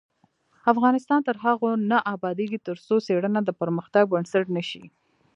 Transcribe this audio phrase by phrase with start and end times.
[0.71, 4.83] افغانستان تر هغو نه ابادیږي، ترڅو څیړنه د پرمختګ بنسټ نشي.